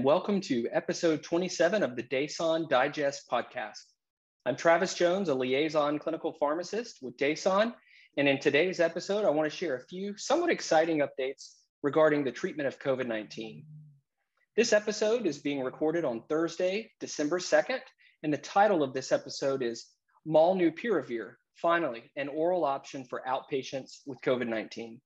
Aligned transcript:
And 0.00 0.06
welcome 0.06 0.40
to 0.40 0.66
episode 0.72 1.22
27 1.22 1.82
of 1.82 1.94
the 1.94 2.02
DASON 2.02 2.70
Digest 2.70 3.28
podcast. 3.30 3.84
I'm 4.46 4.56
Travis 4.56 4.94
Jones, 4.94 5.28
a 5.28 5.34
liaison 5.34 5.98
clinical 5.98 6.32
pharmacist 6.40 7.00
with 7.02 7.18
DASON. 7.18 7.74
And 8.16 8.26
in 8.26 8.38
today's 8.38 8.80
episode, 8.80 9.26
I 9.26 9.28
want 9.30 9.50
to 9.50 9.54
share 9.54 9.76
a 9.76 9.86
few 9.88 10.16
somewhat 10.16 10.48
exciting 10.48 11.00
updates 11.00 11.50
regarding 11.82 12.24
the 12.24 12.32
treatment 12.32 12.66
of 12.66 12.78
COVID 12.78 13.08
19. 13.08 13.66
This 14.56 14.72
episode 14.72 15.26
is 15.26 15.36
being 15.36 15.62
recorded 15.62 16.06
on 16.06 16.22
Thursday, 16.30 16.92
December 16.98 17.38
2nd, 17.38 17.80
and 18.22 18.32
the 18.32 18.38
title 18.38 18.82
of 18.82 18.94
this 18.94 19.12
episode 19.12 19.62
is 19.62 19.88
Molnupiravir, 20.26 21.34
finally, 21.56 22.10
an 22.16 22.28
oral 22.28 22.64
option 22.64 23.04
for 23.04 23.22
outpatients 23.28 23.98
with 24.06 24.18
COVID 24.22 24.48
19. 24.48 24.98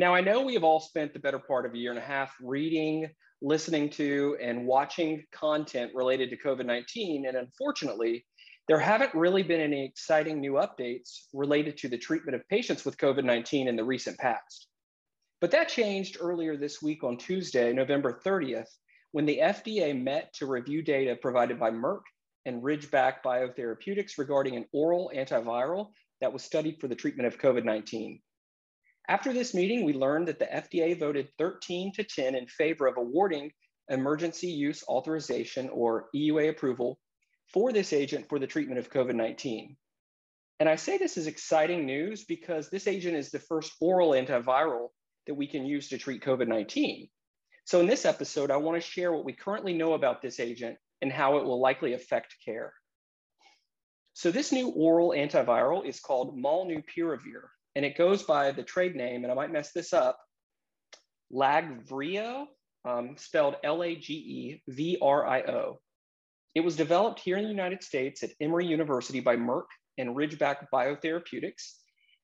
Now, 0.00 0.14
I 0.14 0.22
know 0.22 0.40
we 0.40 0.54
have 0.54 0.64
all 0.64 0.80
spent 0.80 1.12
the 1.12 1.18
better 1.18 1.38
part 1.38 1.66
of 1.66 1.74
a 1.74 1.76
year 1.76 1.90
and 1.90 1.98
a 1.98 2.02
half 2.02 2.34
reading, 2.40 3.10
listening 3.42 3.90
to, 3.90 4.34
and 4.40 4.66
watching 4.66 5.26
content 5.30 5.92
related 5.94 6.30
to 6.30 6.38
COVID 6.38 6.64
19. 6.64 7.26
And 7.26 7.36
unfortunately, 7.36 8.24
there 8.66 8.78
haven't 8.78 9.14
really 9.14 9.42
been 9.42 9.60
any 9.60 9.84
exciting 9.84 10.40
new 10.40 10.52
updates 10.52 11.24
related 11.34 11.76
to 11.76 11.88
the 11.90 11.98
treatment 11.98 12.34
of 12.34 12.48
patients 12.48 12.86
with 12.86 12.96
COVID 12.96 13.24
19 13.24 13.68
in 13.68 13.76
the 13.76 13.84
recent 13.84 14.16
past. 14.16 14.68
But 15.38 15.50
that 15.50 15.68
changed 15.68 16.16
earlier 16.18 16.56
this 16.56 16.80
week 16.80 17.04
on 17.04 17.18
Tuesday, 17.18 17.70
November 17.70 18.22
30th, 18.24 18.70
when 19.12 19.26
the 19.26 19.40
FDA 19.42 19.94
met 20.02 20.32
to 20.36 20.46
review 20.46 20.80
data 20.80 21.14
provided 21.14 21.60
by 21.60 21.72
Merck 21.72 22.04
and 22.46 22.62
Ridgeback 22.62 23.16
Biotherapeutics 23.22 24.16
regarding 24.16 24.56
an 24.56 24.64
oral 24.72 25.12
antiviral 25.14 25.90
that 26.22 26.32
was 26.32 26.42
studied 26.42 26.80
for 26.80 26.88
the 26.88 26.96
treatment 26.96 27.26
of 27.26 27.38
COVID 27.38 27.66
19. 27.66 28.18
After 29.08 29.32
this 29.32 29.54
meeting, 29.54 29.84
we 29.84 29.92
learned 29.92 30.28
that 30.28 30.38
the 30.38 30.46
FDA 30.46 30.98
voted 30.98 31.28
13 31.38 31.92
to 31.94 32.04
10 32.04 32.34
in 32.34 32.46
favor 32.46 32.86
of 32.86 32.96
awarding 32.96 33.50
emergency 33.88 34.48
use 34.48 34.84
authorization 34.88 35.68
or 35.70 36.08
EUA 36.14 36.50
approval 36.50 36.98
for 37.52 37.72
this 37.72 37.92
agent 37.92 38.28
for 38.28 38.38
the 38.38 38.46
treatment 38.46 38.78
of 38.78 38.90
COVID 38.90 39.14
19. 39.14 39.76
And 40.60 40.68
I 40.68 40.76
say 40.76 40.98
this 40.98 41.16
is 41.16 41.26
exciting 41.26 41.86
news 41.86 42.24
because 42.24 42.68
this 42.68 42.86
agent 42.86 43.16
is 43.16 43.30
the 43.30 43.38
first 43.38 43.72
oral 43.80 44.10
antiviral 44.10 44.88
that 45.26 45.34
we 45.34 45.46
can 45.46 45.64
use 45.64 45.88
to 45.88 45.98
treat 45.98 46.22
COVID 46.22 46.48
19. 46.48 47.08
So, 47.64 47.80
in 47.80 47.86
this 47.86 48.04
episode, 48.04 48.50
I 48.50 48.56
want 48.56 48.80
to 48.80 48.88
share 48.88 49.12
what 49.12 49.24
we 49.24 49.32
currently 49.32 49.72
know 49.72 49.94
about 49.94 50.22
this 50.22 50.38
agent 50.38 50.76
and 51.02 51.12
how 51.12 51.38
it 51.38 51.44
will 51.44 51.60
likely 51.60 51.94
affect 51.94 52.36
care. 52.44 52.74
So, 54.12 54.30
this 54.30 54.52
new 54.52 54.68
oral 54.70 55.10
antiviral 55.10 55.86
is 55.86 56.00
called 56.00 56.36
Molnupiravir, 56.36 57.48
and 57.80 57.86
it 57.86 57.96
goes 57.96 58.22
by 58.24 58.52
the 58.52 58.62
trade 58.62 58.94
name, 58.94 59.24
and 59.24 59.32
I 59.32 59.34
might 59.34 59.50
mess 59.50 59.72
this 59.72 59.94
up, 59.94 60.20
Lagevrio, 61.32 62.44
um, 62.84 63.16
spelled 63.16 63.56
L-A-G-E-V-R-I-O. 63.64 64.60
It 66.54 66.60
was 66.60 66.76
developed 66.76 67.20
here 67.20 67.38
in 67.38 67.44
the 67.44 67.48
United 67.48 67.82
States 67.82 68.22
at 68.22 68.32
Emory 68.38 68.66
University 68.66 69.20
by 69.20 69.36
Merck 69.36 69.64
and 69.96 70.14
Ridgeback 70.14 70.66
Biotherapeutics, 70.70 71.76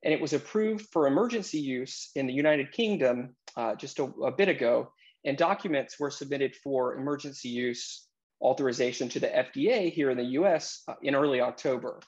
and 0.05 0.13
it 0.13 0.21
was 0.21 0.35
approved 0.35 0.89
for 0.93 1.07
emergency 1.07 1.61
use 1.61 2.11
in 2.15 2.27
the 2.27 2.35
United 2.35 2.71
Kingdom 2.73 3.35
uh, 3.57 3.75
just 3.77 3.99
a, 3.99 4.05
a 4.05 4.33
bit 4.33 4.51
ago, 4.51 4.93
and 5.25 5.39
documents 5.39 5.99
were 5.99 6.11
submitted 6.11 6.55
for 6.63 6.97
emergency 6.99 7.49
use 7.49 8.07
authorization 8.43 9.09
to 9.09 9.21
the 9.21 9.29
FDA 9.29 9.91
here 9.91 10.11
in 10.11 10.19
the 10.19 10.33
US 10.41 10.83
uh, 10.87 10.97
in 11.03 11.15
early 11.15 11.41
October. 11.41 11.99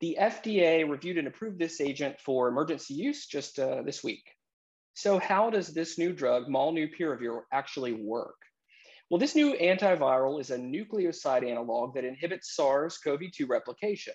The 0.00 0.16
FDA 0.18 0.88
reviewed 0.88 1.18
and 1.18 1.28
approved 1.28 1.58
this 1.58 1.80
agent 1.80 2.18
for 2.20 2.48
emergency 2.48 2.94
use 2.94 3.26
just 3.26 3.58
uh, 3.58 3.82
this 3.82 4.02
week. 4.02 4.24
So 4.94 5.18
how 5.18 5.50
does 5.50 5.68
this 5.68 5.98
new 5.98 6.12
drug, 6.12 6.46
molnupiravir, 6.46 7.42
actually 7.52 7.92
work? 7.92 8.36
Well, 9.10 9.18
this 9.18 9.34
new 9.34 9.54
antiviral 9.54 10.40
is 10.40 10.50
a 10.50 10.56
nucleoside 10.56 11.48
analog 11.48 11.94
that 11.94 12.04
inhibits 12.04 12.54
SARS-CoV-2 12.54 13.48
replication. 13.48 14.14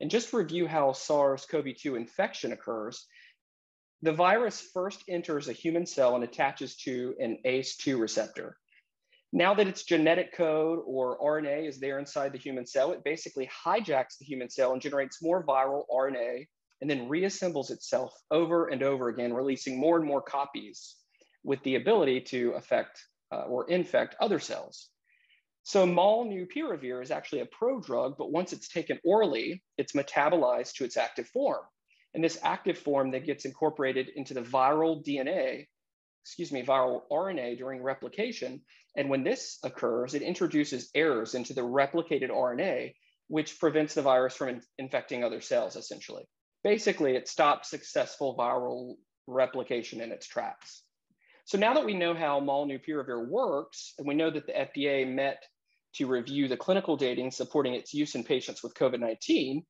And 0.00 0.10
just 0.10 0.30
to 0.30 0.36
review 0.36 0.66
how 0.66 0.92
SARS-CoV-2 0.92 1.96
infection 1.96 2.52
occurs, 2.52 3.06
the 4.02 4.12
virus 4.12 4.60
first 4.60 5.02
enters 5.08 5.48
a 5.48 5.52
human 5.54 5.86
cell 5.86 6.14
and 6.14 6.24
attaches 6.24 6.76
to 6.78 7.14
an 7.18 7.38
ACE2 7.46 7.98
receptor. 7.98 8.58
Now 9.32 9.54
that 9.54 9.66
its 9.66 9.84
genetic 9.84 10.34
code 10.34 10.80
or 10.86 11.18
RNA 11.18 11.68
is 11.68 11.80
there 11.80 11.98
inside 11.98 12.32
the 12.32 12.38
human 12.38 12.66
cell, 12.66 12.92
it 12.92 13.04
basically 13.04 13.48
hijacks 13.48 14.18
the 14.18 14.24
human 14.24 14.48
cell 14.48 14.72
and 14.72 14.80
generates 14.80 15.22
more 15.22 15.44
viral 15.44 15.84
RNA 15.92 16.46
and 16.80 16.88
then 16.88 17.08
reassembles 17.08 17.70
itself 17.70 18.14
over 18.30 18.68
and 18.68 18.82
over 18.82 19.08
again, 19.08 19.32
releasing 19.32 19.78
more 19.78 19.96
and 19.96 20.06
more 20.06 20.22
copies 20.22 20.96
with 21.42 21.62
the 21.62 21.76
ability 21.76 22.20
to 22.20 22.52
affect 22.52 23.02
uh, 23.32 23.42
or 23.42 23.68
infect 23.70 24.14
other 24.20 24.38
cells. 24.38 24.88
So 25.62 25.84
molnupiravir 25.84 27.02
is 27.02 27.10
actually 27.10 27.40
a 27.40 27.46
prodrug, 27.46 28.16
but 28.18 28.30
once 28.30 28.52
it's 28.52 28.68
taken 28.68 29.00
orally, 29.04 29.64
it's 29.76 29.92
metabolized 29.92 30.74
to 30.74 30.84
its 30.84 30.96
active 30.96 31.26
form. 31.28 31.62
And 32.14 32.22
this 32.22 32.38
active 32.42 32.78
form 32.78 33.10
that 33.10 33.26
gets 33.26 33.44
incorporated 33.44 34.10
into 34.14 34.32
the 34.32 34.42
viral 34.42 35.04
DNA 35.04 35.66
excuse 36.26 36.50
me, 36.50 36.64
viral 36.64 37.02
RNA 37.10 37.56
during 37.56 37.84
replication. 37.84 38.60
And 38.96 39.08
when 39.08 39.22
this 39.22 39.60
occurs, 39.62 40.14
it 40.14 40.22
introduces 40.22 40.90
errors 40.92 41.36
into 41.36 41.54
the 41.54 41.60
replicated 41.60 42.30
RNA, 42.30 42.94
which 43.28 43.60
prevents 43.60 43.94
the 43.94 44.02
virus 44.02 44.34
from 44.34 44.48
in 44.48 44.60
infecting 44.76 45.22
other 45.22 45.40
cells, 45.40 45.76
essentially. 45.76 46.24
Basically, 46.64 47.14
it 47.14 47.28
stops 47.28 47.70
successful 47.70 48.36
viral 48.36 48.96
replication 49.28 50.00
in 50.00 50.10
its 50.10 50.26
tracks. 50.26 50.82
So 51.44 51.58
now 51.58 51.74
that 51.74 51.84
we 51.84 51.94
know 51.94 52.12
how 52.12 52.40
molnupiravir 52.40 53.28
works, 53.28 53.94
and 53.96 54.08
we 54.08 54.16
know 54.16 54.30
that 54.30 54.48
the 54.48 54.52
FDA 54.52 55.08
met 55.08 55.44
to 55.94 56.08
review 56.08 56.48
the 56.48 56.56
clinical 56.56 56.96
data 56.96 57.30
supporting 57.30 57.74
its 57.74 57.94
use 57.94 58.16
in 58.16 58.24
patients 58.24 58.64
with 58.64 58.74
COVID-19, 58.74 59.62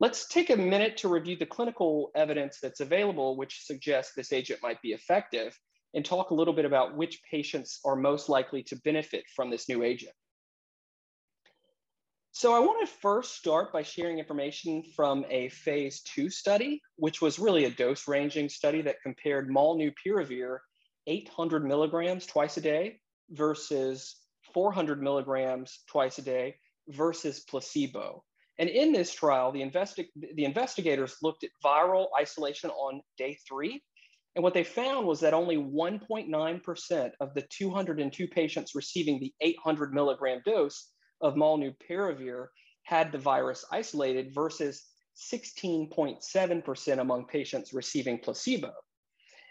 let's 0.00 0.26
take 0.26 0.50
a 0.50 0.56
minute 0.56 0.96
to 0.98 1.08
review 1.08 1.36
the 1.36 1.46
clinical 1.46 2.10
evidence 2.16 2.58
that's 2.60 2.80
available, 2.80 3.36
which 3.36 3.62
suggests 3.64 4.12
this 4.12 4.32
agent 4.32 4.58
might 4.60 4.82
be 4.82 4.90
effective 4.90 5.56
and 5.94 6.04
talk 6.04 6.30
a 6.30 6.34
little 6.34 6.54
bit 6.54 6.64
about 6.64 6.96
which 6.96 7.22
patients 7.30 7.80
are 7.84 7.96
most 7.96 8.28
likely 8.28 8.62
to 8.64 8.76
benefit 8.84 9.24
from 9.34 9.50
this 9.50 9.68
new 9.68 9.82
agent. 9.82 10.12
So 12.32 12.52
I 12.52 12.58
want 12.58 12.86
to 12.86 12.94
first 13.00 13.36
start 13.36 13.72
by 13.72 13.84
sharing 13.84 14.18
information 14.18 14.82
from 14.96 15.24
a 15.30 15.50
phase 15.50 16.02
two 16.02 16.28
study, 16.30 16.82
which 16.96 17.22
was 17.22 17.38
really 17.38 17.64
a 17.64 17.70
dose 17.70 18.08
ranging 18.08 18.48
study 18.48 18.82
that 18.82 19.00
compared 19.04 19.48
molnupiravir 19.48 20.58
800 21.06 21.64
milligrams 21.64 22.26
twice 22.26 22.56
a 22.56 22.60
day 22.60 22.98
versus 23.30 24.16
400 24.52 25.00
milligrams 25.00 25.84
twice 25.88 26.18
a 26.18 26.22
day 26.22 26.56
versus 26.88 27.44
placebo. 27.48 28.24
And 28.58 28.68
in 28.68 28.92
this 28.92 29.14
trial, 29.14 29.52
the, 29.52 29.60
investi 29.60 30.06
the 30.34 30.44
investigators 30.44 31.16
looked 31.22 31.44
at 31.44 31.50
viral 31.64 32.06
isolation 32.18 32.70
on 32.70 33.00
day 33.16 33.38
three 33.48 33.80
and 34.36 34.42
what 34.42 34.54
they 34.54 34.64
found 34.64 35.06
was 35.06 35.20
that 35.20 35.32
only 35.32 35.56
1.9% 35.56 37.10
of 37.20 37.34
the 37.34 37.42
202 37.42 38.28
patients 38.28 38.74
receiving 38.74 39.20
the 39.20 39.32
800 39.40 39.94
milligram 39.94 40.42
dose 40.44 40.90
of 41.20 41.34
molnupiravir 41.34 42.46
had 42.82 43.12
the 43.12 43.18
virus 43.18 43.64
isolated 43.70 44.34
versus 44.34 44.86
16.7% 45.16 46.98
among 46.98 47.26
patients 47.26 47.72
receiving 47.72 48.18
placebo. 48.18 48.72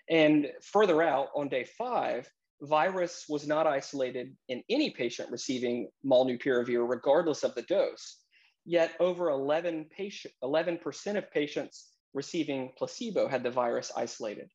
And 0.09 0.51
further 0.61 1.01
out 1.01 1.29
on 1.33 1.47
day 1.47 1.63
five, 1.63 2.29
virus 2.61 3.25
was 3.29 3.47
not 3.47 3.65
isolated 3.65 4.35
in 4.49 4.63
any 4.69 4.89
patient 4.89 5.31
receiving 5.31 5.89
molnupiravir, 6.05 6.87
regardless 6.87 7.43
of 7.43 7.55
the 7.55 7.61
dose. 7.63 8.19
Yet 8.65 8.91
over 8.99 9.29
11 9.29 9.85
patient, 9.95 10.33
11% 10.43 11.17
of 11.17 11.31
patients 11.31 11.91
receiving 12.13 12.73
placebo 12.77 13.29
had 13.29 13.43
the 13.43 13.49
virus 13.49 13.89
isolated. 13.95 14.49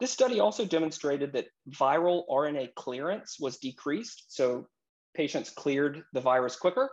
This 0.00 0.10
study 0.10 0.40
also 0.40 0.64
demonstrated 0.64 1.32
that 1.32 1.46
viral 1.70 2.24
RNA 2.30 2.74
clearance 2.74 3.36
was 3.38 3.58
decreased, 3.58 4.24
so 4.28 4.66
patients 5.14 5.50
cleared 5.50 6.02
the 6.12 6.20
virus 6.20 6.56
quicker, 6.56 6.90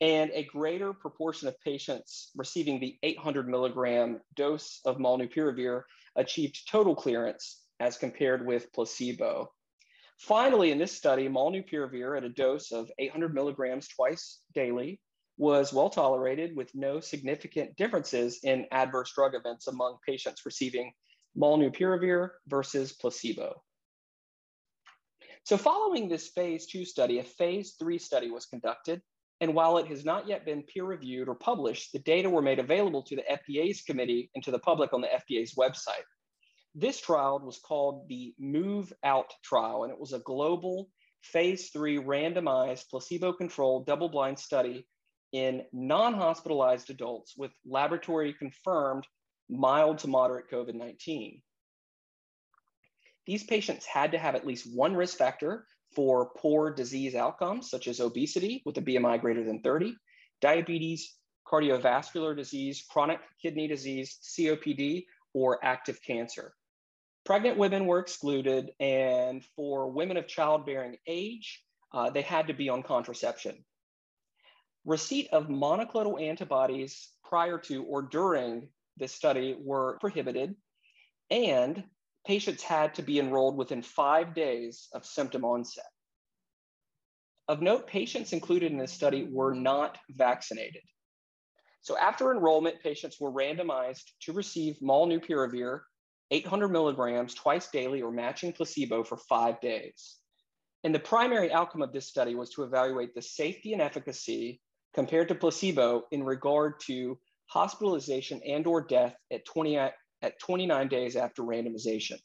and 0.00 0.30
a 0.32 0.44
greater 0.44 0.92
proportion 0.92 1.48
of 1.48 1.60
patients 1.60 2.30
receiving 2.36 2.78
the 2.80 2.96
800 3.02 3.48
milligram 3.48 4.20
dose 4.36 4.80
of 4.84 4.98
molnupiravir 4.98 5.82
achieved 6.16 6.68
total 6.70 6.94
clearance 6.94 7.62
as 7.80 7.98
compared 7.98 8.46
with 8.46 8.72
placebo. 8.72 9.52
Finally, 10.18 10.72
in 10.72 10.78
this 10.78 10.96
study, 10.96 11.28
molnupiravir 11.28 12.16
at 12.16 12.24
a 12.24 12.28
dose 12.28 12.72
of 12.72 12.90
800 12.98 13.34
milligrams 13.34 13.88
twice 13.88 14.40
daily 14.54 15.00
was 15.36 15.72
well 15.72 15.88
tolerated 15.88 16.56
with 16.56 16.74
no 16.74 16.98
significant 16.98 17.76
differences 17.76 18.40
in 18.42 18.66
adverse 18.72 19.12
drug 19.14 19.34
events 19.34 19.68
among 19.68 19.96
patients 20.04 20.44
receiving 20.44 20.92
molnupiravir 21.36 22.30
versus 22.46 22.92
placebo. 22.92 23.62
So 25.44 25.56
following 25.56 26.08
this 26.08 26.28
phase 26.28 26.66
two 26.66 26.84
study, 26.84 27.18
a 27.20 27.24
phase 27.24 27.76
three 27.78 27.98
study 27.98 28.30
was 28.30 28.46
conducted. 28.46 29.00
And 29.40 29.54
while 29.54 29.78
it 29.78 29.86
has 29.86 30.04
not 30.04 30.26
yet 30.26 30.44
been 30.44 30.64
peer 30.64 30.84
reviewed 30.84 31.28
or 31.28 31.34
published, 31.34 31.92
the 31.92 32.00
data 32.00 32.28
were 32.28 32.42
made 32.42 32.58
available 32.58 33.02
to 33.04 33.16
the 33.16 33.24
FDA's 33.30 33.82
committee 33.82 34.30
and 34.34 34.44
to 34.44 34.50
the 34.50 34.58
public 34.58 34.92
on 34.92 35.00
the 35.00 35.08
FDA's 35.08 35.54
website. 35.54 36.04
This 36.74 37.00
trial 37.00 37.40
was 37.40 37.58
called 37.58 38.08
the 38.08 38.34
Move 38.38 38.92
Out 39.04 39.32
trial, 39.42 39.84
and 39.84 39.92
it 39.92 39.98
was 39.98 40.12
a 40.12 40.18
global 40.20 40.90
phase 41.22 41.70
three 41.70 41.98
randomized 41.98 42.90
placebo 42.90 43.32
controlled 43.32 43.86
double 43.86 44.08
blind 44.08 44.38
study 44.38 44.86
in 45.32 45.62
non 45.72 46.14
hospitalized 46.14 46.90
adults 46.90 47.34
with 47.36 47.52
laboratory 47.66 48.34
confirmed 48.34 49.06
mild 49.48 49.98
to 49.98 50.08
moderate 50.08 50.50
COVID 50.50 50.74
19. 50.74 51.40
These 53.26 53.44
patients 53.44 53.84
had 53.84 54.12
to 54.12 54.18
have 54.18 54.34
at 54.34 54.46
least 54.46 54.74
one 54.74 54.96
risk 54.96 55.18
factor 55.18 55.66
for 55.94 56.30
poor 56.36 56.72
disease 56.72 57.14
outcomes, 57.14 57.70
such 57.70 57.88
as 57.88 58.00
obesity 58.00 58.62
with 58.64 58.76
a 58.78 58.82
BMI 58.82 59.20
greater 59.20 59.44
than 59.44 59.60
30, 59.60 59.94
diabetes, 60.40 61.14
cardiovascular 61.46 62.36
disease, 62.36 62.84
chronic 62.88 63.20
kidney 63.40 63.68
disease, 63.68 64.18
COPD, 64.22 65.06
or 65.34 65.62
active 65.64 66.00
cancer. 66.02 66.54
Pregnant 67.24 67.58
women 67.58 67.86
were 67.86 67.98
excluded, 67.98 68.70
and 68.80 69.44
for 69.56 69.90
women 69.90 70.16
of 70.16 70.26
childbearing 70.26 70.96
age, 71.06 71.62
uh, 71.92 72.10
they 72.10 72.22
had 72.22 72.46
to 72.46 72.54
be 72.54 72.68
on 72.68 72.82
contraception. 72.82 73.64
Receipt 74.84 75.28
of 75.32 75.48
monoclonal 75.48 76.20
antibodies 76.22 77.10
prior 77.22 77.58
to 77.58 77.84
or 77.84 78.02
during 78.02 78.68
this 78.98 79.14
study 79.14 79.56
were 79.58 79.98
prohibited, 80.00 80.54
and 81.30 81.84
patients 82.26 82.62
had 82.62 82.94
to 82.94 83.02
be 83.02 83.18
enrolled 83.18 83.56
within 83.56 83.82
five 83.82 84.34
days 84.34 84.88
of 84.92 85.06
symptom 85.06 85.44
onset. 85.44 85.84
Of 87.48 87.62
note, 87.62 87.86
patients 87.86 88.32
included 88.32 88.72
in 88.72 88.78
this 88.78 88.92
study 88.92 89.26
were 89.30 89.54
not 89.54 89.96
vaccinated. 90.10 90.82
So 91.80 91.96
after 91.96 92.30
enrollment, 92.32 92.82
patients 92.82 93.18
were 93.18 93.32
randomized 93.32 94.04
to 94.22 94.32
receive 94.32 94.76
molnupiravir 94.82 95.80
800 96.30 96.68
milligrams 96.68 97.34
twice 97.34 97.70
daily 97.70 98.02
or 98.02 98.12
matching 98.12 98.52
placebo 98.52 99.02
for 99.02 99.16
five 99.16 99.60
days. 99.60 100.16
And 100.84 100.94
the 100.94 101.00
primary 101.00 101.50
outcome 101.50 101.82
of 101.82 101.92
this 101.92 102.06
study 102.06 102.34
was 102.34 102.50
to 102.50 102.64
evaluate 102.64 103.14
the 103.14 103.22
safety 103.22 103.72
and 103.72 103.80
efficacy 103.80 104.60
compared 104.94 105.28
to 105.28 105.34
placebo 105.34 106.04
in 106.10 106.22
regard 106.22 106.80
to 106.80 107.18
hospitalization 107.48 108.40
and 108.46 108.66
or 108.66 108.80
death 108.82 109.16
at, 109.32 109.44
20, 109.44 109.76
at 109.76 109.94
29 110.40 110.88
days 110.88 111.16
after 111.16 111.42
randomization. 111.42 112.18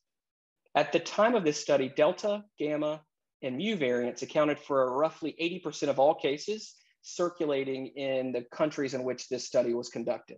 At 0.75 0.91
the 0.91 0.99
time 0.99 1.35
of 1.35 1.43
this 1.43 1.59
study, 1.59 1.91
Delta, 1.95 2.43
Gamma, 2.59 3.01
and 3.41 3.57
Mu 3.57 3.75
variants 3.75 4.21
accounted 4.21 4.59
for 4.59 4.95
roughly 4.95 5.35
80% 5.39 5.89
of 5.89 5.99
all 5.99 6.15
cases 6.15 6.75
circulating 7.03 7.87
in 7.87 8.31
the 8.31 8.45
countries 8.53 8.93
in 8.93 9.03
which 9.03 9.27
this 9.27 9.45
study 9.45 9.73
was 9.73 9.89
conducted. 9.89 10.37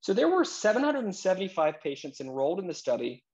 So 0.00 0.12
there 0.12 0.28
were 0.28 0.44
775 0.44 1.80
patients 1.82 2.20
enrolled 2.20 2.60
in 2.60 2.66
the 2.66 2.74
study, 2.74 3.24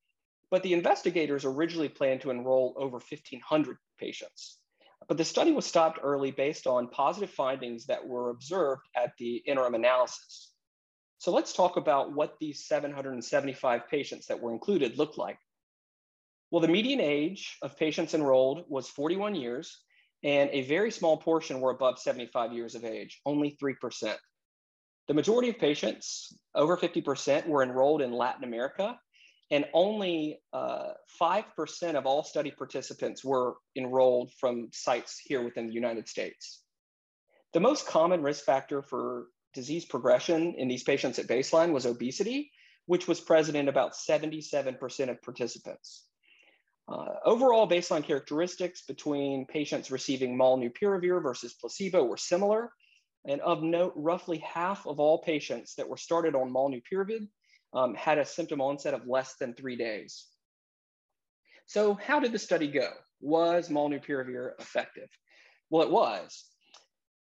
but 0.50 0.62
the 0.62 0.72
investigators 0.72 1.44
originally 1.44 1.88
planned 1.88 2.22
to 2.22 2.30
enroll 2.30 2.74
over 2.76 2.96
1,500 2.96 3.76
patients. 3.98 4.58
But 5.08 5.16
the 5.16 5.24
study 5.24 5.52
was 5.52 5.64
stopped 5.64 5.98
early 6.02 6.30
based 6.30 6.66
on 6.66 6.88
positive 6.88 7.30
findings 7.30 7.86
that 7.86 8.06
were 8.06 8.30
observed 8.30 8.82
at 8.94 9.12
the 9.18 9.36
interim 9.36 9.74
analysis. 9.74 10.52
So 11.16 11.32
let's 11.32 11.54
talk 11.54 11.76
about 11.76 12.14
what 12.14 12.36
these 12.38 12.66
775 12.66 13.88
patients 13.88 14.26
that 14.26 14.40
were 14.40 14.52
included 14.52 14.98
looked 14.98 15.18
like. 15.18 15.38
Well, 16.50 16.60
the 16.60 16.68
median 16.68 17.00
age 17.00 17.56
of 17.62 17.78
patients 17.78 18.14
enrolled 18.14 18.64
was 18.68 18.88
41 18.88 19.34
years, 19.34 19.78
and 20.22 20.50
a 20.52 20.62
very 20.62 20.90
small 20.90 21.16
portion 21.16 21.60
were 21.60 21.70
above 21.70 21.98
75 21.98 22.52
years 22.52 22.74
of 22.74 22.84
age, 22.84 23.20
only 23.26 23.56
3%. 23.62 24.16
The 25.08 25.14
majority 25.14 25.48
of 25.48 25.58
patients, 25.58 26.36
over 26.54 26.76
50%, 26.76 27.46
were 27.46 27.62
enrolled 27.62 28.02
in 28.02 28.12
Latin 28.12 28.44
America, 28.44 28.98
and 29.50 29.64
only 29.72 30.40
uh, 30.52 30.90
5% 31.20 31.94
of 31.94 32.06
all 32.06 32.22
study 32.22 32.50
participants 32.50 33.24
were 33.24 33.54
enrolled 33.76 34.32
from 34.34 34.68
sites 34.72 35.18
here 35.18 35.42
within 35.42 35.66
the 35.66 35.72
United 35.72 36.08
States. 36.08 36.62
The 37.54 37.60
most 37.60 37.86
common 37.86 38.22
risk 38.22 38.44
factor 38.44 38.82
for 38.82 39.28
disease 39.54 39.86
progression 39.86 40.54
in 40.58 40.68
these 40.68 40.82
patients 40.82 41.18
at 41.18 41.26
baseline 41.26 41.72
was 41.72 41.86
obesity, 41.86 42.50
which 42.86 43.08
was 43.08 43.20
present 43.20 43.56
in 43.56 43.68
about 43.68 43.94
77% 43.94 45.08
of 45.08 45.22
participants. 45.22 46.04
Uh, 46.86 47.14
overall 47.24 47.68
baseline 47.68 48.04
characteristics 48.04 48.82
between 48.86 49.46
patients 49.46 49.90
receiving 49.90 50.36
molnupiravir 50.36 51.22
versus 51.22 51.54
placebo 51.54 52.04
were 52.04 52.16
similar. 52.16 52.70
And 53.26 53.40
of 53.42 53.62
note, 53.62 53.92
roughly 53.96 54.38
half 54.38 54.86
of 54.86 55.00
all 55.00 55.18
patients 55.18 55.74
that 55.74 55.88
were 55.88 55.96
started 55.96 56.34
on 56.34 56.50
molnupiravir 56.50 57.28
um, 57.74 57.94
had 57.94 58.18
a 58.18 58.24
symptom 58.24 58.60
onset 58.60 58.94
of 58.94 59.06
less 59.06 59.34
than 59.40 59.54
three 59.54 59.76
days. 59.76 60.26
So 61.66 61.94
how 61.94 62.18
did 62.20 62.32
the 62.32 62.38
study 62.38 62.68
go? 62.68 62.90
Was 63.20 63.68
molnupiravir 63.68 64.52
effective? 64.58 65.08
Well, 65.70 65.82
it 65.82 65.90
was. 65.90 66.44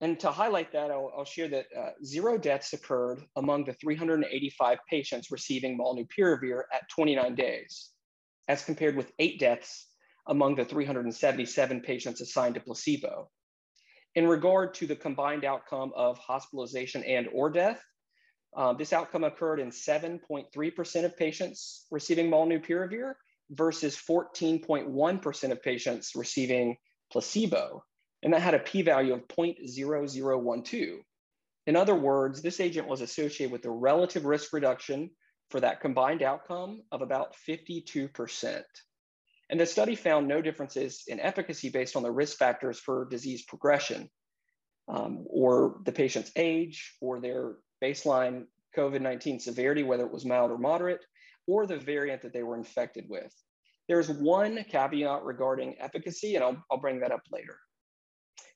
And 0.01 0.19
to 0.19 0.29
highlight 0.29 0.73
that, 0.73 0.91
I'll, 0.91 1.11
I'll 1.17 1.25
share 1.25 1.47
that 1.47 1.67
uh, 1.77 1.91
zero 2.03 2.37
deaths 2.37 2.73
occurred 2.73 3.23
among 3.37 3.63
the 3.63 3.73
385 3.73 4.79
patients 4.89 5.31
receiving 5.31 5.77
molnupiravir 5.77 6.63
at 6.73 6.89
29 6.89 7.35
days 7.35 7.91
as 8.47 8.63
compared 8.63 8.95
with 8.95 9.11
eight 9.19 9.39
deaths 9.39 9.88
among 10.27 10.55
the 10.55 10.65
377 10.65 11.81
patients 11.81 12.21
assigned 12.21 12.55
to 12.55 12.61
placebo. 12.61 13.29
In 14.15 14.27
regard 14.27 14.73
to 14.75 14.88
the 14.88 14.95
combined 14.95 15.45
outcome 15.45 15.91
of 15.95 16.17
hospitalization 16.17 17.03
and 17.03 17.27
or 17.33 17.49
death, 17.49 17.81
um, 18.55 18.77
this 18.77 18.93
outcome 18.93 19.23
occurred 19.23 19.59
in 19.59 19.69
7.3% 19.69 21.05
of 21.05 21.17
patients 21.17 21.85
receiving 21.91 22.29
molnupiravir 22.29 23.13
versus 23.51 23.97
14.1% 23.97 25.51
of 25.51 25.61
patients 25.61 26.15
receiving 26.15 26.77
placebo. 27.11 27.83
And 28.23 28.33
that 28.33 28.41
had 28.41 28.53
a 28.53 28.59
p-value 28.59 29.13
of 29.13 29.27
0.0012. 29.27 30.99
In 31.67 31.75
other 31.75 31.95
words, 31.95 32.41
this 32.41 32.59
agent 32.59 32.87
was 32.87 33.01
associated 33.01 33.51
with 33.51 33.65
a 33.65 33.71
relative 33.71 34.25
risk 34.25 34.53
reduction 34.53 35.09
for 35.49 35.59
that 35.59 35.81
combined 35.81 36.23
outcome 36.23 36.81
of 36.91 37.01
about 37.01 37.35
52%. 37.47 38.63
And 39.50 39.59
the 39.59 39.65
study 39.65 39.95
found 39.95 40.27
no 40.27 40.41
differences 40.41 41.03
in 41.07 41.19
efficacy 41.19 41.69
based 41.69 41.95
on 41.95 42.03
the 42.03 42.12
risk 42.12 42.38
factors 42.38 42.79
for 42.79 43.05
disease 43.05 43.43
progression 43.43 44.09
um, 44.88 45.25
or 45.27 45.81
the 45.85 45.91
patient's 45.91 46.31
age 46.35 46.95
or 47.01 47.19
their 47.19 47.55
baseline 47.84 48.46
COVID 48.75 49.01
19 49.01 49.39
severity, 49.39 49.84
whether 49.84 50.05
it 50.05 50.12
was 50.12 50.25
mild 50.25 50.51
or 50.51 50.58
moderate, 50.58 51.01
or 51.48 51.65
the 51.65 51.77
variant 51.77 52.22
that 52.22 52.34
they 52.34 52.44
were 52.44 52.58
infected 52.58 53.05
with. 53.10 53.34
There's 53.88 54.10
one 54.10 54.63
caveat 54.70 55.24
regarding 55.24 55.75
efficacy, 55.79 56.36
and 56.36 56.44
I'll, 56.44 56.63
I'll 56.72 56.79
bring 56.79 57.00
that 57.01 57.12
up 57.12 57.22
later. 57.32 57.58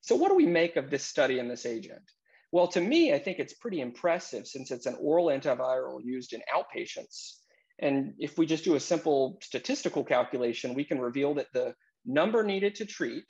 So, 0.01 0.15
what 0.15 0.29
do 0.29 0.35
we 0.35 0.45
make 0.45 0.75
of 0.75 0.89
this 0.89 1.03
study 1.03 1.39
and 1.39 1.49
this 1.49 1.65
agent? 1.65 2.01
Well, 2.51 2.67
to 2.69 2.81
me, 2.81 3.13
I 3.13 3.19
think 3.19 3.37
it's 3.37 3.53
pretty 3.53 3.79
impressive 3.79 4.47
since 4.47 4.71
it's 4.71 4.87
an 4.87 4.97
oral 4.99 5.27
antiviral 5.27 6.03
used 6.03 6.33
in 6.33 6.41
outpatients. 6.53 7.35
And 7.77 8.13
if 8.17 8.37
we 8.37 8.45
just 8.45 8.63
do 8.63 8.75
a 8.75 8.79
simple 8.79 9.37
statistical 9.41 10.03
calculation, 10.03 10.73
we 10.73 10.83
can 10.83 10.99
reveal 10.99 11.35
that 11.35 11.53
the 11.53 11.75
number 12.05 12.43
needed 12.43 12.75
to 12.75 12.85
treat 12.85 13.25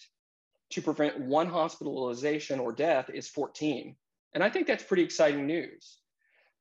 to 0.71 0.81
prevent 0.81 1.19
one 1.19 1.47
hospitalization 1.47 2.59
or 2.59 2.71
death 2.71 3.09
is 3.13 3.27
14. 3.27 3.95
And 4.33 4.43
I 4.43 4.49
think 4.49 4.67
that's 4.67 4.83
pretty 4.83 5.03
exciting 5.03 5.47
news. 5.47 5.99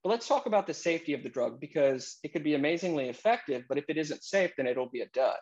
But 0.02 0.10
let's 0.10 0.28
talk 0.28 0.46
about 0.46 0.66
the 0.66 0.75
safety 0.75 1.12
of 1.12 1.22
the 1.22 1.28
drug 1.28 1.60
because 1.60 2.18
it 2.22 2.32
could 2.32 2.44
be 2.44 2.54
amazingly 2.54 3.08
effective, 3.08 3.64
but 3.68 3.78
if 3.78 3.84
it 3.88 3.98
isn't 3.98 4.25
safe, 4.25 4.52
then 4.56 4.66
it'll 4.66 4.88
be 4.88 5.00
a 5.00 5.08
dud. 5.08 5.38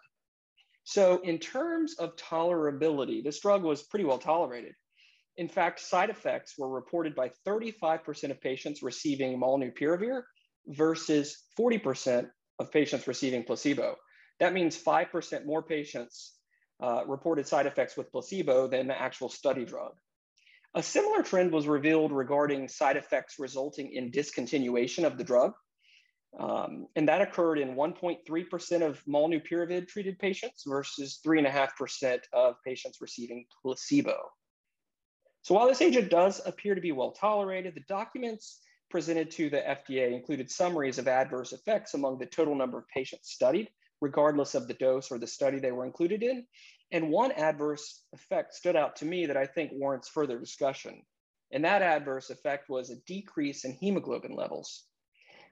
So, 0.84 1.20
in 1.22 1.38
terms 1.38 1.96
of 1.98 2.16
tolerability, 2.16 3.22
this 3.22 3.40
drug 3.40 3.64
was 3.64 3.82
pretty 3.82 4.04
well 4.04 4.18
tolerated. 4.18 4.74
In 5.36 5.48
fact, 5.48 5.80
side 5.80 6.10
effects 6.10 6.54
were 6.56 6.68
reported 6.68 7.14
by 7.14 7.30
35% 7.46 8.30
of 8.30 8.40
patients 8.40 8.82
receiving 8.82 9.38
molnupiravir 9.38 10.22
versus 10.68 11.44
40% 11.58 12.30
of 12.58 12.72
patients 12.72 13.06
receiving 13.06 13.44
placebo. 13.44 13.96
That 14.40 14.54
means 14.54 14.82
5% 14.82 15.44
more 15.44 15.62
patients 15.62 16.38
uh, 16.80 17.02
reported 17.06 17.46
side 17.46 17.66
effects 17.66 17.96
with 17.96 18.12
placebo 18.12 18.68
than 18.68 18.86
the 18.86 19.00
actual 19.00 19.28
study 19.28 19.64
drug. 19.64 19.92
A 20.76 20.82
similar 20.82 21.22
trend 21.22 21.52
was 21.52 21.66
revealed 21.66 22.12
regarding 22.12 22.68
side 22.68 22.98
effects 22.98 23.38
resulting 23.38 23.92
in 23.92 24.12
discontinuation 24.12 25.04
of 25.04 25.16
the 25.16 25.24
drug. 25.24 25.54
Um, 26.38 26.86
and 26.96 27.08
that 27.08 27.22
occurred 27.22 27.58
in 27.58 27.74
1.3% 27.74 28.82
of 28.82 29.02
molnupiravir 29.06 29.88
treated 29.88 30.18
patients 30.18 30.64
versus 30.66 31.18
3.5% 31.26 32.18
of 32.34 32.56
patients 32.62 32.98
receiving 33.00 33.46
placebo. 33.62 34.18
So 35.40 35.54
while 35.54 35.66
this 35.66 35.80
agent 35.80 36.10
does 36.10 36.42
appear 36.44 36.74
to 36.74 36.80
be 36.82 36.92
well 36.92 37.12
tolerated, 37.12 37.74
the 37.74 37.84
documents 37.88 38.60
presented 38.90 39.30
to 39.30 39.48
the 39.48 39.62
FDA 39.62 40.12
included 40.12 40.50
summaries 40.50 40.98
of 40.98 41.08
adverse 41.08 41.54
effects 41.54 41.94
among 41.94 42.18
the 42.18 42.26
total 42.26 42.54
number 42.54 42.76
of 42.76 42.88
patients 42.88 43.30
studied, 43.30 43.70
regardless 44.02 44.54
of 44.54 44.68
the 44.68 44.74
dose 44.74 45.10
or 45.10 45.18
the 45.18 45.26
study 45.26 45.58
they 45.58 45.72
were 45.72 45.86
included 45.86 46.22
in. 46.22 46.44
And 46.92 47.10
one 47.10 47.32
adverse 47.32 48.02
effect 48.12 48.54
stood 48.54 48.76
out 48.76 48.96
to 48.96 49.04
me 49.04 49.26
that 49.26 49.36
I 49.36 49.46
think 49.46 49.72
warrants 49.72 50.08
further 50.08 50.38
discussion. 50.38 51.02
And 51.52 51.64
that 51.64 51.82
adverse 51.82 52.30
effect 52.30 52.68
was 52.68 52.90
a 52.90 53.00
decrease 53.06 53.64
in 53.64 53.72
hemoglobin 53.72 54.34
levels. 54.34 54.84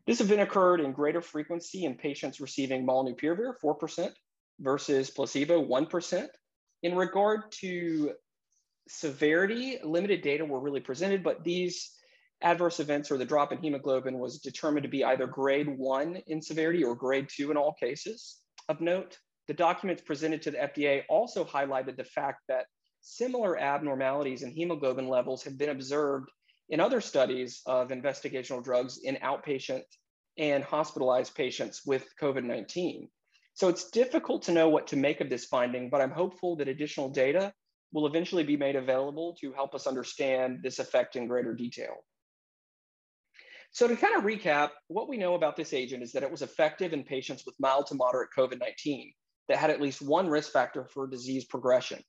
This 0.06 0.20
event 0.20 0.42
occurred 0.42 0.80
in 0.80 0.92
greater 0.92 1.22
frequency 1.22 1.84
in 1.84 1.96
patients 1.96 2.40
receiving 2.40 2.86
molnupiravir, 2.86 3.54
4%, 3.62 4.10
versus 4.60 5.10
placebo, 5.10 5.64
1%. 5.64 6.28
In 6.82 6.94
regard 6.94 7.50
to 7.60 8.12
severity, 8.88 9.78
limited 9.82 10.22
data 10.22 10.44
were 10.44 10.60
really 10.60 10.80
presented, 10.80 11.22
but 11.22 11.42
these 11.42 11.90
adverse 12.42 12.80
events 12.80 13.10
or 13.10 13.16
the 13.16 13.24
drop 13.24 13.52
in 13.52 13.58
hemoglobin 13.58 14.18
was 14.18 14.38
determined 14.38 14.82
to 14.82 14.88
be 14.88 15.04
either 15.04 15.26
grade 15.26 15.78
one 15.78 16.16
in 16.26 16.42
severity 16.42 16.84
or 16.84 16.94
grade 16.94 17.28
two 17.34 17.50
in 17.50 17.56
all 17.56 17.72
cases. 17.72 18.40
Of 18.68 18.80
note, 18.80 19.18
the 19.46 19.54
documents 19.54 20.02
presented 20.02 20.42
to 20.42 20.50
the 20.50 20.58
FDA 20.58 21.02
also 21.08 21.44
highlighted 21.44 21.96
the 21.96 22.04
fact 22.04 22.42
that 22.48 22.66
similar 23.00 23.58
abnormalities 23.58 24.42
in 24.42 24.50
hemoglobin 24.50 25.08
levels 25.08 25.44
have 25.44 25.58
been 25.58 25.70
observed 25.70 26.30
in 26.70 26.80
other 26.80 27.00
studies 27.00 27.60
of 27.66 27.88
investigational 27.88 28.64
drugs 28.64 28.98
in 29.04 29.16
outpatient 29.16 29.82
and 30.38 30.64
hospitalized 30.64 31.34
patients 31.34 31.82
with 31.84 32.08
COVID 32.20 32.44
19. 32.44 33.08
So 33.52 33.68
it's 33.68 33.90
difficult 33.90 34.42
to 34.44 34.52
know 34.52 34.68
what 34.68 34.86
to 34.88 34.96
make 34.96 35.20
of 35.20 35.30
this 35.30 35.44
finding, 35.44 35.90
but 35.90 36.00
I'm 36.00 36.10
hopeful 36.10 36.56
that 36.56 36.68
additional 36.68 37.10
data 37.10 37.52
will 37.92 38.06
eventually 38.06 38.42
be 38.42 38.56
made 38.56 38.74
available 38.74 39.36
to 39.40 39.52
help 39.52 39.74
us 39.74 39.86
understand 39.86 40.60
this 40.62 40.80
effect 40.80 41.14
in 41.14 41.28
greater 41.28 41.54
detail. 41.54 41.94
So 43.70 43.86
to 43.86 43.94
kind 43.94 44.16
of 44.16 44.24
recap, 44.24 44.70
what 44.88 45.08
we 45.08 45.18
know 45.18 45.34
about 45.34 45.56
this 45.56 45.72
agent 45.72 46.02
is 46.02 46.12
that 46.12 46.22
it 46.22 46.30
was 46.30 46.42
effective 46.42 46.92
in 46.92 47.04
patients 47.04 47.44
with 47.46 47.54
mild 47.60 47.86
to 47.88 47.94
moderate 47.94 48.30
COVID-19 48.36 49.12
that 49.48 49.58
had 49.58 49.70
at 49.70 49.80
least 49.80 50.02
one 50.02 50.28
risk 50.28 50.52
factor 50.52 50.84
for 50.84 51.06
disease 51.06 51.44
progression. 51.44 52.02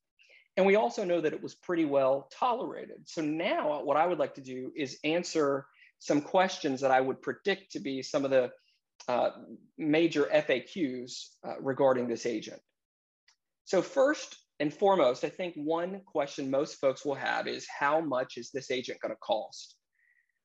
And 0.58 0.65
we 0.65 0.75
also 0.75 1.04
know 1.04 1.20
that 1.20 1.34
it 1.34 1.44
was 1.44 1.56
pretty 1.56 1.86
well 1.86 2.30
tolerated. 2.32 3.08
So 3.08 3.22
now 3.22 3.84
what 3.84 3.98
I 3.98 4.08
would 4.08 4.20
like 4.20 4.36
to 4.36 4.42
do 4.42 4.72
is 4.75 5.00
answer 5.04 5.65
some 6.00 6.22
questions 6.22 6.82
that 6.82 6.92
I 6.92 7.01
would 7.01 7.22
predict 7.22 7.72
to 7.72 7.80
be 7.80 8.01
some 8.01 8.24
of 8.24 8.32
the 8.32 8.51
uh, 9.08 9.32
major 9.77 10.30
FAQs 10.34 11.12
uh, 11.46 11.60
regarding 11.60 12.08
this 12.08 12.25
agent. 12.25 12.62
So 13.65 13.82
first 13.82 14.38
and 14.60 14.74
foremost, 14.74 15.24
I 15.24 15.30
think 15.30 15.56
one 15.56 16.01
question 16.06 16.50
most 16.50 16.75
folks 16.75 17.04
will 17.04 17.15
have 17.15 17.48
is 17.48 17.68
how 17.68 18.00
much 18.00 18.38
is 18.38 18.51
this 18.51 18.72
agent 18.72 19.00
gonna 19.01 19.15
cost? 19.22 19.75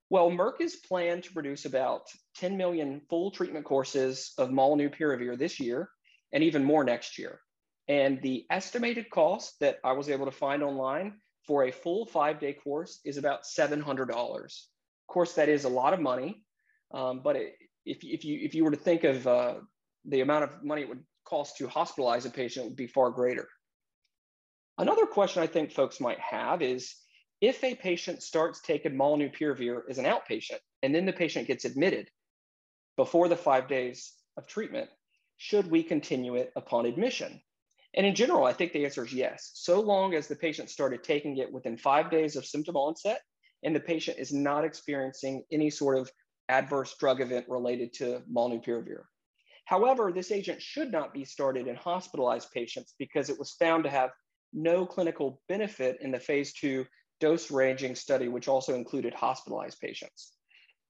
Well, 0.09 0.31
Merck 0.31 0.61
is 0.61 0.77
planned 0.77 1.23
to 1.25 1.33
produce 1.33 1.67
about 1.67 2.03
10 2.37 2.57
million 2.57 3.01
full 3.09 3.31
treatment 3.31 3.65
courses 3.65 4.33
of 4.39 4.49
molnupiravir 4.49 5.39
this 5.39 5.61
year 5.61 5.89
and 6.33 6.45
even 6.45 6.65
more 6.65 6.85
next 6.85 7.19
year. 7.19 7.41
And 7.89 8.23
the 8.23 8.47
estimated 8.51 9.11
cost 9.11 9.59
that 9.61 9.79
I 9.83 9.93
was 9.93 10.09
able 10.09 10.27
to 10.27 10.33
find 10.33 10.63
online 10.63 11.15
for 11.47 11.65
a 11.65 11.73
full 11.73 12.07
five 12.07 12.39
day 12.39 12.53
course 12.53 13.01
is 13.05 13.17
about 13.17 13.43
$700. 13.43 14.09
Of 14.11 14.55
course, 15.09 15.33
that 15.35 15.49
is 15.49 15.65
a 15.65 15.69
lot 15.69 15.93
of 15.93 16.01
money, 16.01 16.45
um, 16.93 17.21
but 17.25 17.37
it, 17.37 17.55
if, 17.85 18.05
if, 18.05 18.25
you, 18.25 18.39
if 18.43 18.55
you 18.55 18.65
were 18.65 18.71
to 18.71 18.77
think 18.77 19.05
of 19.05 19.27
uh, 19.27 19.55
the 20.05 20.21
amount 20.21 20.45
of 20.45 20.63
money 20.63 20.83
it 20.83 20.89
would 20.89 21.03
cost 21.25 21.57
to 21.57 21.67
hospitalize 21.67 22.27
a 22.27 22.31
patient 22.31 22.67
would 22.67 22.77
be 22.77 22.87
far 22.87 23.11
greater. 23.11 23.49
Another 24.79 25.07
question 25.07 25.43
I 25.43 25.47
think 25.47 25.73
folks 25.73 26.01
might 26.01 26.21
have 26.21 26.63
is 26.63 26.95
if 27.41 27.63
a 27.65 27.75
patient 27.75 28.23
starts 28.23 28.61
taking 28.61 28.95
molnupiravir 28.95 29.83
as 29.89 29.99
an 29.99 30.05
outpatient 30.05 30.59
and 30.83 30.95
then 30.95 31.07
the 31.07 31.13
patient 31.13 31.47
gets 31.47 31.65
admitted 31.65 32.09
before 32.97 33.29
the 33.29 33.37
five 33.37 33.69
days 33.69 34.13
of 34.37 34.47
treatment, 34.47 34.89
should 35.43 35.71
we 35.71 35.83
continue 35.83 36.35
it 36.35 36.53
upon 36.55 36.85
admission? 36.85 37.41
And 37.95 38.05
in 38.05 38.15
general, 38.15 38.45
I 38.45 38.53
think 38.53 38.75
the 38.75 38.85
answer 38.85 39.07
is 39.07 39.15
yes, 39.15 39.53
so 39.55 39.81
long 39.81 40.13
as 40.13 40.29
the 40.29 40.37
patient 40.37 40.69
started 40.69 41.03
taking 41.03 41.39
it 41.39 41.51
within 41.51 41.79
five 41.79 42.11
days 42.11 42.37
of 42.37 42.45
symptom 42.45 42.77
onset 42.77 43.23
and 43.63 43.75
the 43.75 43.81
patient 43.81 44.19
is 44.19 44.35
not 44.35 44.67
experiencing 44.67 45.43
any 45.51 45.71
sort 45.71 45.97
of 45.97 46.13
adverse 46.51 46.95
drug 46.99 47.23
event 47.23 47.47
related 47.49 47.95
to 47.95 48.23
molnupiravir. 48.31 49.05
However, 49.65 50.13
this 50.13 50.31
agent 50.31 50.61
should 50.61 50.93
not 50.93 51.15
be 51.15 51.25
started 51.25 51.69
in 51.69 51.75
hospitalized 51.75 52.51
patients 52.53 52.95
because 52.99 53.31
it 53.31 53.39
was 53.39 53.53
found 53.53 53.85
to 53.85 53.91
have 53.91 54.11
no 54.53 54.85
clinical 54.85 55.41
benefit 55.49 56.03
in 56.03 56.11
the 56.11 56.21
phase 56.21 56.53
two 56.53 56.85
dose 57.19 57.51
ranging 57.51 57.95
study, 57.95 58.29
which 58.29 58.47
also 58.47 58.75
included 58.75 59.15
hospitalized 59.15 59.81
patients. 59.81 60.33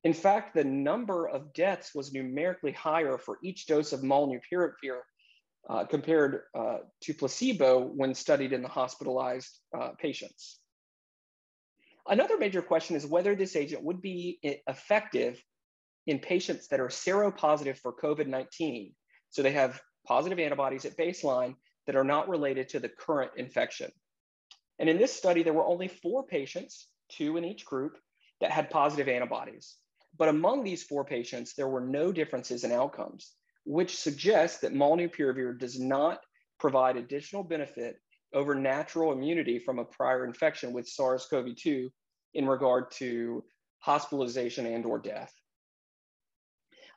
In 0.02 0.14
fact, 0.14 0.54
the 0.54 0.64
number 0.64 1.28
of 1.28 1.52
deaths 1.52 1.94
was 1.94 2.12
numerically 2.12 2.72
higher 2.72 3.18
for 3.18 3.38
each 3.42 3.66
dose 3.66 3.92
of 3.92 4.00
molnupiravir 4.00 5.00
uh, 5.68 5.84
compared 5.84 6.42
uh, 6.54 6.78
to 7.02 7.14
placebo 7.14 7.80
when 7.80 8.14
studied 8.14 8.52
in 8.52 8.62
the 8.62 8.68
hospitalized 8.68 9.58
uh, 9.78 9.90
patients. 9.98 10.58
Another 12.08 12.38
major 12.38 12.62
question 12.62 12.96
is 12.96 13.06
whether 13.06 13.34
this 13.34 13.56
agent 13.56 13.84
would 13.84 14.00
be 14.00 14.38
effective 14.42 15.42
in 16.06 16.18
patients 16.18 16.68
that 16.68 16.80
are 16.80 16.88
seropositive 16.88 17.76
for 17.76 17.92
COVID 17.92 18.26
19. 18.26 18.94
So 19.28 19.42
they 19.42 19.52
have 19.52 19.80
positive 20.06 20.38
antibodies 20.38 20.86
at 20.86 20.96
baseline 20.96 21.54
that 21.86 21.94
are 21.94 22.04
not 22.04 22.28
related 22.28 22.70
to 22.70 22.80
the 22.80 22.88
current 22.88 23.32
infection. 23.36 23.90
And 24.78 24.88
in 24.88 24.96
this 24.96 25.12
study, 25.12 25.42
there 25.42 25.52
were 25.52 25.66
only 25.66 25.88
four 25.88 26.26
patients, 26.26 26.88
two 27.10 27.36
in 27.36 27.44
each 27.44 27.66
group, 27.66 27.98
that 28.40 28.50
had 28.50 28.70
positive 28.70 29.08
antibodies. 29.08 29.76
But 30.20 30.28
among 30.28 30.62
these 30.62 30.82
four 30.82 31.04
patients, 31.04 31.54
there 31.54 31.66
were 31.66 31.80
no 31.80 32.12
differences 32.12 32.62
in 32.62 32.70
outcomes 32.70 33.32
which 33.64 33.98
suggests 33.98 34.60
that 34.60 34.74
molnupiravir 34.74 35.58
does 35.58 35.80
not 35.80 36.20
provide 36.58 36.96
additional 36.96 37.42
benefit 37.42 37.96
over 38.34 38.54
natural 38.54 39.12
immunity 39.12 39.58
from 39.58 39.78
a 39.78 39.84
prior 39.84 40.24
infection 40.24 40.72
with 40.72 40.88
SARS-CoV-2 40.88 41.88
in 42.34 42.46
regard 42.46 42.90
to 42.92 43.44
hospitalization 43.78 44.66
and 44.66 44.84
or 44.84 44.98
death. 44.98 45.32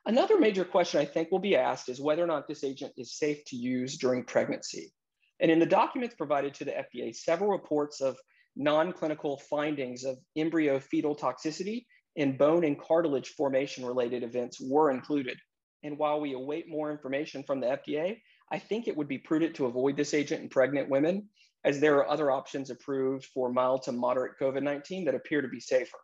Another 0.06 0.38
major 0.38 0.64
question 0.64 1.00
I 1.00 1.06
think 1.06 1.30
will 1.30 1.38
be 1.38 1.56
asked 1.56 1.88
is 1.88 2.00
whether 2.00 2.22
or 2.22 2.26
not 2.26 2.46
this 2.46 2.62
agent 2.62 2.92
is 2.98 3.16
safe 3.16 3.42
to 3.46 3.56
use 3.56 3.96
during 3.96 4.24
pregnancy. 4.24 4.92
And 5.40 5.50
in 5.50 5.58
the 5.58 5.66
documents 5.66 6.14
provided 6.14 6.52
to 6.54 6.66
the 6.66 6.72
FDA, 6.72 7.14
several 7.14 7.50
reports 7.50 8.02
of 8.02 8.18
non-clinical 8.54 9.38
findings 9.48 10.04
of 10.04 10.18
embryo 10.36 10.78
fetal 10.78 11.16
toxicity 11.16 11.86
and 12.16 12.38
bone 12.38 12.64
and 12.64 12.78
cartilage 12.78 13.30
formation 13.30 13.84
related 13.84 14.22
events 14.22 14.60
were 14.60 14.90
included. 14.90 15.38
And 15.82 15.98
while 15.98 16.20
we 16.20 16.32
await 16.32 16.68
more 16.68 16.90
information 16.90 17.42
from 17.42 17.60
the 17.60 17.66
FDA, 17.66 18.18
I 18.50 18.58
think 18.58 18.86
it 18.86 18.96
would 18.96 19.08
be 19.08 19.18
prudent 19.18 19.54
to 19.56 19.66
avoid 19.66 19.96
this 19.96 20.14
agent 20.14 20.42
in 20.42 20.48
pregnant 20.48 20.88
women, 20.88 21.28
as 21.64 21.80
there 21.80 21.96
are 21.96 22.08
other 22.08 22.30
options 22.30 22.70
approved 22.70 23.26
for 23.26 23.52
mild 23.52 23.82
to 23.84 23.92
moderate 23.92 24.38
COVID 24.40 24.62
19 24.62 25.04
that 25.06 25.14
appear 25.14 25.42
to 25.42 25.48
be 25.48 25.60
safer. 25.60 25.98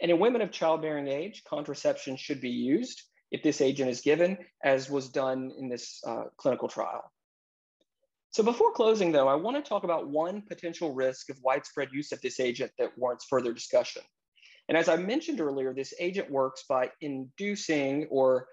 And 0.00 0.10
in 0.10 0.18
women 0.18 0.42
of 0.42 0.50
childbearing 0.50 1.08
age, 1.08 1.42
contraception 1.48 2.16
should 2.16 2.40
be 2.40 2.50
used 2.50 3.02
if 3.30 3.42
this 3.42 3.60
agent 3.60 3.88
is 3.90 4.00
given, 4.00 4.36
as 4.64 4.90
was 4.90 5.08
done 5.08 5.52
in 5.58 5.68
this 5.68 6.02
uh, 6.06 6.24
clinical 6.36 6.68
trial. 6.68 7.10
So 8.30 8.42
before 8.42 8.72
closing, 8.72 9.12
though, 9.12 9.28
I 9.28 9.34
want 9.34 9.62
to 9.62 9.68
talk 9.68 9.84
about 9.84 10.08
one 10.08 10.42
potential 10.42 10.94
risk 10.94 11.30
of 11.30 11.38
widespread 11.42 11.88
use 11.92 12.12
of 12.12 12.20
this 12.20 12.40
agent 12.40 12.72
that 12.78 12.96
warrants 12.96 13.26
further 13.28 13.52
discussion. 13.52 14.02
And 14.68 14.78
as 14.78 14.88
I 14.88 14.96
mentioned 14.96 15.40
earlier, 15.40 15.74
this 15.74 15.92
agent 15.98 16.30
works 16.30 16.64
by 16.68 16.90
inducing 17.00 18.06
or 18.10 18.46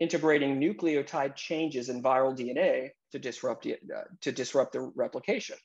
integrating 0.00 0.60
nucleotide 0.60 1.36
changes 1.36 1.88
in 1.88 2.02
viral 2.02 2.36
DNA 2.36 2.90
to 3.12 3.18
disrupt, 3.18 3.66
it, 3.66 3.80
uh, 3.94 4.02
to 4.20 4.32
disrupt 4.32 4.72
the 4.72 4.92
replication. 4.94 5.56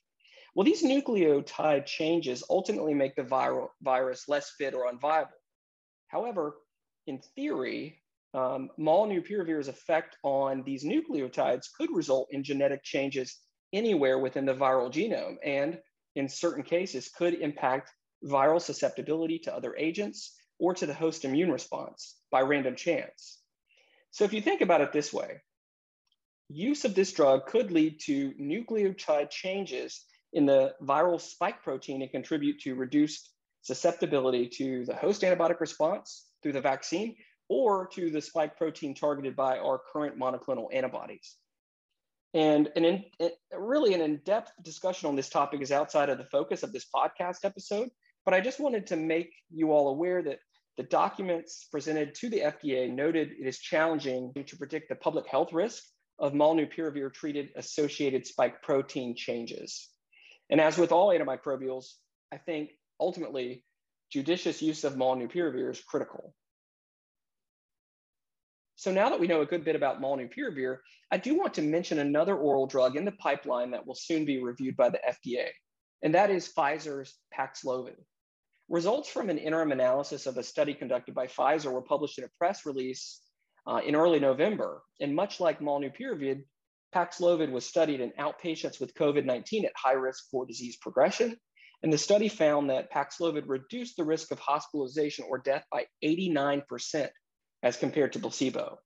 Well, 0.56 0.65
these 0.65 0.84
nucleotide 0.84 1.86
changes 1.86 2.44
ultimately 2.50 2.94
make 2.94 3.15
the 3.15 3.24
viral 3.24 3.70
virus 3.82 4.27
less 4.27 4.51
fit 4.58 4.74
or 4.74 4.91
unviable. 4.91 5.29
However, 6.08 6.58
in 7.08 7.20
theory, 7.36 8.01
um, 8.34 8.70
molnupiravir's 8.79 9.68
effect 9.68 10.18
on 10.24 10.63
these 10.63 10.84
nucleotides 10.84 11.65
could 11.75 11.89
result 11.91 12.27
in 12.32 12.44
genetic 12.44 12.84
changes 12.84 13.38
anywhere 13.74 14.20
within 14.20 14.46
the 14.46 14.53
viral 14.53 14.91
genome, 14.91 15.38
and 15.44 15.79
in 16.15 16.27
certain 16.27 16.63
cases, 16.63 17.10
could 17.10 17.36
impact 17.36 17.91
viral 18.25 18.61
susceptibility 18.61 19.39
to 19.39 19.53
other 19.53 19.75
agents 19.77 20.35
or 20.59 20.73
to 20.73 20.85
the 20.85 20.93
host 20.93 21.25
immune 21.25 21.51
response 21.51 22.17
by 22.31 22.41
random 22.41 22.75
chance. 22.75 23.39
So 24.11 24.25
if 24.25 24.33
you 24.33 24.41
think 24.41 24.61
about 24.61 24.81
it 24.81 24.91
this 24.91 25.13
way, 25.13 25.41
use 26.49 26.83
of 26.83 26.95
this 26.95 27.13
drug 27.13 27.45
could 27.45 27.71
lead 27.71 27.99
to 28.01 28.33
nucleotide 28.33 29.29
changes 29.29 30.05
in 30.33 30.45
the 30.45 30.73
viral 30.81 31.21
spike 31.21 31.63
protein 31.63 32.01
and 32.01 32.11
contribute 32.11 32.59
to 32.61 32.75
reduced 32.75 33.29
susceptibility 33.61 34.47
to 34.47 34.85
the 34.85 34.95
host 34.95 35.21
antibiotic 35.21 35.59
response 35.59 36.27
through 36.41 36.53
the 36.53 36.61
vaccine 36.61 37.15
or 37.49 37.88
to 37.88 38.09
the 38.09 38.21
spike 38.21 38.57
protein 38.57 38.93
targeted 38.93 39.35
by 39.35 39.57
our 39.57 39.79
current 39.91 40.19
monoclonal 40.19 40.67
antibodies. 40.73 41.35
And 42.33 42.69
an 42.75 42.85
in, 42.85 43.31
really 43.57 43.95
an 43.95 44.01
in-depth 44.01 44.51
discussion 44.63 45.09
on 45.09 45.15
this 45.15 45.29
topic 45.29 45.61
is 45.61 45.71
outside 45.71 46.09
of 46.09 46.19
the 46.19 46.25
focus 46.25 46.61
of 46.61 46.71
this 46.71 46.85
podcast 46.93 47.43
episode, 47.43 47.89
but 48.25 48.33
I 48.33 48.41
just 48.41 48.59
wanted 48.59 48.88
to 48.88 48.95
make 48.95 49.31
you 49.49 49.71
all 49.71 49.89
aware 49.89 50.21
that 50.23 50.39
the 50.77 50.83
documents 50.83 51.67
presented 51.71 52.15
to 52.15 52.29
the 52.29 52.39
FDA 52.39 52.89
noted 52.89 53.31
it 53.31 53.45
is 53.45 53.59
challenging 53.59 54.31
to 54.45 54.57
predict 54.57 54.89
the 54.89 54.95
public 54.95 55.27
health 55.27 55.51
risk 55.51 55.83
of 56.19 56.33
molnupiravir 56.33 57.13
treated 57.13 57.49
associated 57.55 58.25
spike 58.25 58.61
protein 58.61 59.15
changes. 59.15 59.89
And 60.49 60.61
as 60.61 60.77
with 60.77 60.91
all 60.91 61.09
antimicrobials, 61.09 61.85
I 62.31 62.38
think 62.38 62.71
ultimately 62.99 63.63
judicious 64.11 64.61
use 64.61 64.83
of 64.83 64.95
molnupiravir 64.95 65.71
is 65.71 65.81
critical. 65.81 66.33
So 68.75 68.91
now 68.91 69.09
that 69.09 69.19
we 69.19 69.27
know 69.27 69.41
a 69.41 69.45
good 69.45 69.65
bit 69.65 69.75
about 69.75 70.01
molnupiravir, 70.01 70.77
I 71.11 71.17
do 71.17 71.35
want 71.35 71.53
to 71.55 71.61
mention 71.61 71.99
another 71.99 72.35
oral 72.35 72.67
drug 72.67 72.95
in 72.95 73.03
the 73.03 73.11
pipeline 73.11 73.71
that 73.71 73.85
will 73.85 73.95
soon 73.95 74.23
be 74.23 74.41
reviewed 74.41 74.77
by 74.77 74.89
the 74.89 74.99
FDA, 75.05 75.47
and 76.01 76.15
that 76.15 76.29
is 76.29 76.51
Pfizer's 76.56 77.13
Paxlovid. 77.38 77.98
Results 78.70 79.10
from 79.10 79.29
an 79.29 79.38
interim 79.38 79.72
analysis 79.72 80.25
of 80.27 80.38
a 80.38 80.44
study 80.44 80.74
conducted 80.74 81.15
by 81.15 81.27
Pfizer 81.27 81.72
were 81.72 81.82
published 81.82 82.20
in 82.20 82.24
a 82.24 82.29
press 82.38 82.65
release 82.65 83.22
uh, 83.68 83.82
in 83.86 83.96
early 83.96 84.20
November. 84.20 84.84
And 85.01 85.15
much 85.15 85.39
like 85.39 85.60
molnupiravir, 85.60 86.44
Paxlovid 86.94 87.51
was 87.51 87.65
studied 87.65 88.00
in 88.00 88.12
outpatients 88.20 88.79
with 88.79 88.94
COVID-19 88.96 89.65
at 89.65 89.72
high 89.75 89.94
risk 89.94 90.25
for 90.32 90.46
disease 90.46 90.77
progression. 90.77 91.36
And 91.82 91.94
the 91.94 91.98
study 91.98 92.29
found 92.29 92.70
that 92.70 92.91
Paxlovid 92.91 93.44
reduced 93.48 93.96
the 93.98 94.03
risk 94.03 94.32
of 94.32 94.39
hospitalization 94.39 95.25
or 95.29 95.38
death 95.38 95.65
by 95.72 95.86
89% 96.03 97.10
as 97.63 97.77
compared 97.77 98.13
to 98.13 98.20
placebo. 98.20 98.79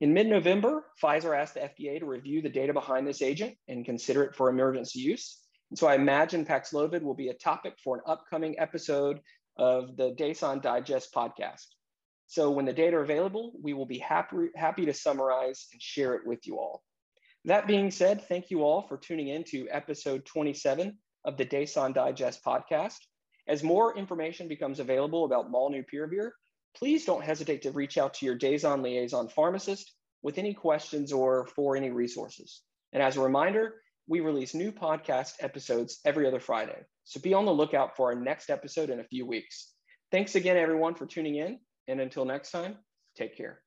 In 0.00 0.14
mid-November, 0.14 0.84
Pfizer 1.02 1.36
asked 1.36 1.54
the 1.54 1.60
FDA 1.60 1.98
to 1.98 2.06
review 2.06 2.40
the 2.40 2.48
data 2.48 2.72
behind 2.72 3.06
this 3.06 3.22
agent 3.22 3.56
and 3.66 3.84
consider 3.84 4.22
it 4.24 4.34
for 4.34 4.48
emergency 4.48 5.00
use. 5.00 5.38
And 5.70 5.78
so 5.78 5.86
I 5.86 5.94
imagine 5.94 6.44
Paxlovid 6.44 7.02
will 7.02 7.14
be 7.14 7.28
a 7.28 7.34
topic 7.34 7.74
for 7.82 7.96
an 7.96 8.02
upcoming 8.06 8.58
episode 8.58 9.20
of 9.56 9.96
the 9.96 10.14
DASON 10.18 10.62
Digest 10.62 11.12
podcast. 11.12 11.66
So 12.26 12.50
when 12.50 12.64
the 12.64 12.72
data 12.72 12.96
are 12.96 13.02
available, 13.02 13.52
we 13.62 13.74
will 13.74 13.86
be 13.86 13.98
happy, 13.98 14.48
happy 14.54 14.86
to 14.86 14.94
summarize 14.94 15.66
and 15.72 15.80
share 15.80 16.14
it 16.14 16.26
with 16.26 16.46
you 16.46 16.58
all. 16.58 16.82
That 17.44 17.66
being 17.66 17.90
said, 17.90 18.26
thank 18.28 18.50
you 18.50 18.62
all 18.62 18.82
for 18.82 18.96
tuning 18.96 19.28
in 19.28 19.44
to 19.44 19.68
episode 19.70 20.26
27 20.26 20.96
of 21.24 21.36
the 21.36 21.44
DASON 21.44 21.94
Digest 21.94 22.44
podcast. 22.44 22.98
As 23.46 23.62
more 23.62 23.96
information 23.96 24.48
becomes 24.48 24.80
available 24.80 25.24
about 25.24 25.50
molnupiravir, 25.50 26.30
please 26.76 27.04
don't 27.04 27.24
hesitate 27.24 27.62
to 27.62 27.70
reach 27.70 27.96
out 27.96 28.14
to 28.14 28.26
your 28.26 28.36
DASON 28.36 28.82
liaison 28.82 29.28
pharmacist 29.28 29.92
with 30.22 30.38
any 30.38 30.52
questions 30.52 31.12
or 31.12 31.46
for 31.46 31.76
any 31.76 31.90
resources. 31.90 32.62
And 32.92 33.02
as 33.02 33.16
a 33.16 33.22
reminder, 33.22 33.74
we 34.08 34.20
release 34.20 34.54
new 34.54 34.72
podcast 34.72 35.34
episodes 35.40 36.00
every 36.04 36.26
other 36.26 36.40
Friday. 36.40 36.82
So 37.04 37.20
be 37.20 37.34
on 37.34 37.44
the 37.44 37.52
lookout 37.52 37.94
for 37.96 38.12
our 38.12 38.18
next 38.18 38.50
episode 38.50 38.90
in 38.90 39.00
a 39.00 39.04
few 39.04 39.26
weeks. 39.26 39.74
Thanks 40.10 40.34
again, 40.34 40.56
everyone, 40.56 40.94
for 40.94 41.06
tuning 41.06 41.36
in. 41.36 41.58
And 41.86 42.00
until 42.00 42.24
next 42.24 42.50
time, 42.50 42.76
take 43.16 43.36
care. 43.36 43.60